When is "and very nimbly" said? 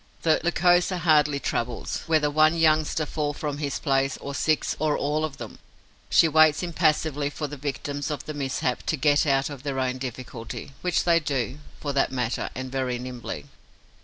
12.55-13.45